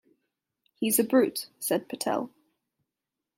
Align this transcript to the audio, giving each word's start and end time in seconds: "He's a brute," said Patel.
"He's 0.73 0.97
a 0.97 1.03
brute," 1.03 1.47
said 1.59 1.87
Patel. 1.87 2.31